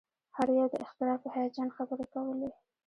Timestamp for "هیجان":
1.35-1.69